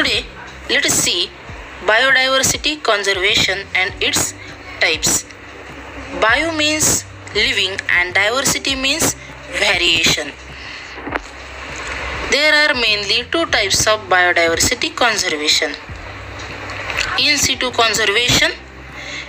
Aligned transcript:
Today, 0.00 0.24
let 0.70 0.86
us 0.86 0.94
see 0.94 1.28
biodiversity 1.84 2.82
conservation 2.82 3.58
and 3.74 3.92
its 4.02 4.32
types. 4.80 5.26
Bio 6.22 6.56
means 6.56 7.04
living 7.34 7.76
and 7.90 8.14
diversity 8.14 8.76
means 8.76 9.14
variation. 9.64 10.32
There 12.30 12.54
are 12.62 12.72
mainly 12.72 13.28
two 13.30 13.44
types 13.56 13.86
of 13.86 14.00
biodiversity 14.08 14.96
conservation. 14.96 15.74
In 17.18 17.36
situ 17.36 17.70
conservation. 17.70 18.52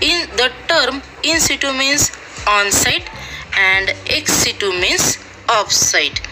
In 0.00 0.30
the 0.38 0.50
term 0.66 1.02
in 1.22 1.40
situ 1.40 1.74
means 1.74 2.10
on 2.48 2.72
site 2.72 3.10
and 3.54 3.94
ex 4.06 4.32
situ 4.32 4.72
means 4.72 5.18
off 5.46 5.70
site. 5.70 6.22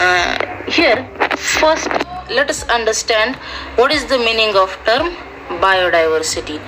Uh, 0.00 0.36
here, 0.66 1.08
first 1.38 2.03
let 2.30 2.48
us 2.48 2.62
understand 2.68 3.36
what 3.76 3.92
is 3.92 4.06
the 4.06 4.18
meaning 4.18 4.56
of 4.56 4.76
term 4.84 5.14
biodiversity. 5.60 6.58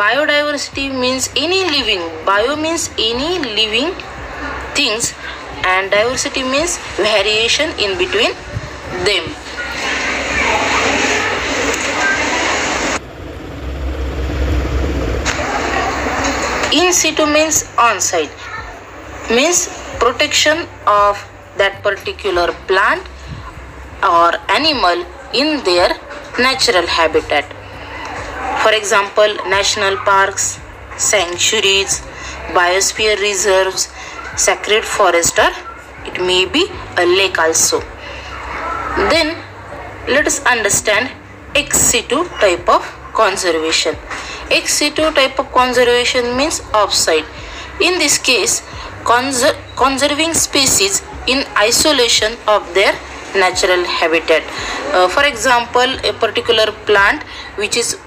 Biodiversity 0.00 0.90
means 0.98 1.28
any 1.36 1.64
living. 1.64 2.00
Bio 2.24 2.56
means 2.56 2.90
any 2.98 3.38
living 3.38 3.94
things 4.74 5.14
and 5.64 5.90
diversity 5.90 6.42
means 6.42 6.78
variation 6.96 7.70
in 7.78 7.98
between 7.98 8.32
them. 9.04 9.24
In 16.72 16.92
situ 16.92 17.24
means 17.26 17.70
on 17.78 18.00
site, 18.00 18.30
means 19.30 19.68
protection 20.00 20.66
of 20.86 21.22
that 21.56 21.82
particular 21.84 22.52
plant 22.66 23.06
or 24.04 24.32
animal 24.48 25.04
in 25.32 25.64
their 25.64 25.88
natural 26.38 26.86
habitat. 26.86 27.44
For 28.62 28.72
example, 28.72 29.34
national 29.48 29.96
parks, 29.98 30.58
sanctuaries, 30.96 32.00
biosphere 32.52 33.20
reserves, 33.20 33.88
sacred 34.36 34.84
forest 34.84 35.38
or 35.38 35.50
it 36.06 36.20
may 36.20 36.44
be 36.46 36.66
a 36.96 37.06
lake 37.06 37.38
also. 37.38 37.80
Then 39.10 39.36
let 40.08 40.26
us 40.26 40.44
understand 40.44 41.10
ex 41.54 41.78
situ 41.78 42.24
type 42.40 42.68
of 42.68 42.82
conservation. 43.14 43.96
Ex 44.50 44.74
situ 44.74 45.10
type 45.12 45.38
of 45.38 45.50
conservation 45.52 46.36
means 46.36 46.60
offsite. 46.72 47.26
In 47.80 47.98
this 47.98 48.18
case, 48.18 48.60
conser- 49.04 49.56
conserving 49.76 50.34
species 50.34 51.02
in 51.26 51.44
isolation 51.56 52.36
of 52.46 52.62
their 52.74 52.94
natural 53.34 53.84
habitat. 53.84 54.42
Uh, 54.92 55.08
for 55.08 55.24
example, 55.24 55.90
a 56.04 56.12
particular 56.12 56.66
plant 56.86 57.22
which 57.56 57.76
is 57.76 57.98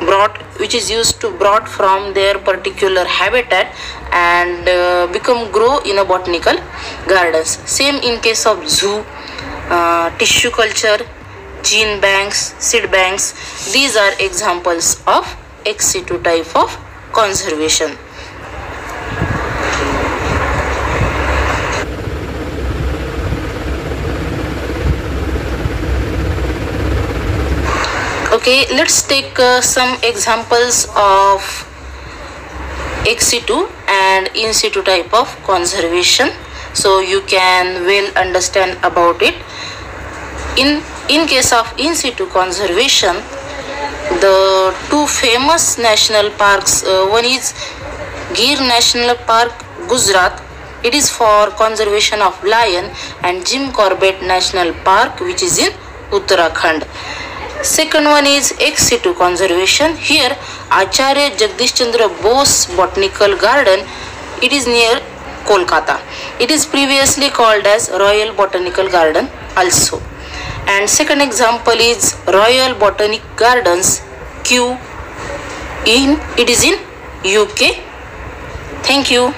brought 0.00 0.36
which 0.58 0.74
is 0.74 0.90
used 0.90 1.20
to 1.20 1.30
brought 1.38 1.68
from 1.68 2.12
their 2.14 2.38
particular 2.38 3.04
habitat 3.04 3.74
and 4.12 4.68
uh, 4.68 5.06
become 5.12 5.50
grow 5.52 5.78
in 5.80 5.98
a 5.98 6.04
botanical 6.04 6.56
gardens. 7.06 7.58
Same 7.70 7.96
in 8.02 8.20
case 8.20 8.46
of 8.46 8.68
zoo 8.68 9.04
uh, 9.70 10.10
tissue 10.18 10.50
culture 10.50 10.98
gene 11.62 12.00
banks 12.00 12.54
seed 12.58 12.90
banks. 12.90 13.72
These 13.72 13.96
are 13.96 14.12
examples 14.18 15.02
of 15.06 15.36
ex 15.64 15.86
situ 15.86 16.20
type 16.22 16.56
of 16.56 16.76
conservation 17.12 17.96
okay 28.42 28.66
let's 28.74 29.02
take 29.06 29.38
uh, 29.38 29.60
some 29.60 29.90
examples 30.02 30.90
of 30.98 31.42
ex 33.06 33.28
situ 33.32 33.58
and 33.86 34.30
in 34.34 34.52
situ 34.52 34.82
type 34.82 35.14
of 35.14 35.28
conservation. 35.46 36.28
So 36.74 36.98
you 36.98 37.20
can 37.34 37.86
well 37.86 38.10
understand 38.16 38.82
about 38.82 39.22
it. 39.22 39.38
In 40.58 40.82
in 41.08 41.28
case 41.28 41.52
of 41.52 41.70
in 41.78 41.94
situ 41.94 42.26
conservation 42.34 43.22
the 44.24 44.74
two 44.90 45.06
famous 45.06 45.78
national 45.78 46.30
parks 46.42 46.82
uh, 46.82 47.06
one 47.06 47.24
is 47.24 47.54
gir 48.34 48.58
national 48.74 49.14
park 49.30 49.54
gujarat. 49.86 50.42
It 50.82 50.94
is 50.98 51.08
for 51.08 51.54
conservation 51.64 52.20
of 52.20 52.42
lion 52.42 52.90
and 53.22 53.46
jim 53.46 53.70
corbett 53.70 54.20
national 54.34 54.74
park 54.90 55.20
which 55.20 55.44
is 55.44 55.58
in 55.58 55.70
uttarakhand 56.10 56.82
Second 57.62 58.06
one 58.06 58.26
is 58.26 58.52
ex 58.60 58.88
situ 58.88 59.14
conservation. 59.14 59.94
Here, 59.96 60.36
Acharya 60.72 61.30
Jagdish 61.40 61.74
Chandra 61.76 62.08
Bose 62.20 62.66
Botanical 62.76 63.36
Garden. 63.36 63.86
It 64.42 64.52
is 64.52 64.66
near 64.66 65.00
Kolkata. 65.44 66.00
It 66.40 66.50
is 66.50 66.66
previously 66.66 67.30
called 67.30 67.64
as 67.64 67.88
Royal 67.90 68.34
Botanical 68.34 68.88
Garden 68.88 69.28
also. 69.56 70.02
And 70.66 70.90
second 70.90 71.20
example 71.20 71.74
is 71.74 72.16
Royal 72.26 72.74
Botanic 72.74 73.22
Gardens 73.36 74.02
Kew 74.42 74.76
in 75.86 76.18
it 76.36 76.50
is 76.50 76.64
in 76.64 76.74
UK. 77.24 77.76
Thank 78.82 79.10
you. 79.12 79.32